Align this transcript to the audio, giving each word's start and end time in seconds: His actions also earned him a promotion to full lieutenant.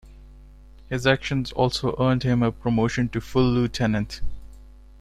His 0.89 1.05
actions 1.05 1.51
also 1.51 1.95
earned 1.99 2.23
him 2.23 2.41
a 2.41 2.51
promotion 2.51 3.07
to 3.09 3.21
full 3.21 3.47
lieutenant. 3.51 4.21